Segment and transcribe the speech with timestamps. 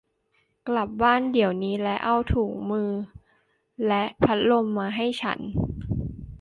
[0.67, 2.89] กลับบ้านเดี๋ยวนี้และเอาถุงมือ
[3.87, 5.39] และพัดลมมาให้ฉัน